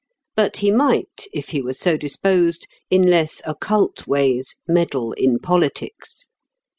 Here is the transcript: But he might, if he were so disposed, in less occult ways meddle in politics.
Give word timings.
But 0.35 0.57
he 0.57 0.71
might, 0.71 1.27
if 1.31 1.49
he 1.49 1.61
were 1.61 1.75
so 1.75 1.95
disposed, 1.95 2.65
in 2.89 3.03
less 3.03 3.39
occult 3.45 4.07
ways 4.07 4.55
meddle 4.67 5.13
in 5.13 5.37
politics. 5.37 6.27